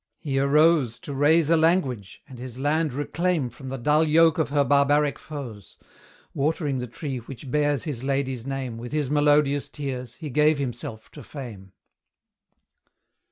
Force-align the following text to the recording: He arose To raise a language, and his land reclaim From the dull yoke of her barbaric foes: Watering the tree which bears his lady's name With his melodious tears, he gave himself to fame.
He 0.17 0.39
arose 0.39 0.97
To 1.01 1.13
raise 1.13 1.51
a 1.51 1.55
language, 1.57 2.23
and 2.27 2.39
his 2.39 2.57
land 2.57 2.91
reclaim 2.91 3.51
From 3.51 3.69
the 3.69 3.77
dull 3.77 4.07
yoke 4.07 4.39
of 4.39 4.49
her 4.49 4.63
barbaric 4.63 5.19
foes: 5.19 5.77
Watering 6.33 6.79
the 6.79 6.87
tree 6.87 7.19
which 7.19 7.51
bears 7.51 7.83
his 7.83 8.03
lady's 8.03 8.43
name 8.43 8.79
With 8.79 8.93
his 8.93 9.11
melodious 9.11 9.69
tears, 9.69 10.15
he 10.15 10.31
gave 10.31 10.57
himself 10.57 11.11
to 11.11 11.21
fame. 11.21 11.73